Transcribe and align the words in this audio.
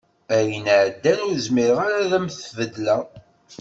Ayen 0.35 0.65
iɛeddan 0.75 1.19
ur 1.27 1.35
zmireɣ 1.45 1.79
ara 1.85 1.97
ad 2.03 2.11
am-t-tbeddleɣ 2.17 3.01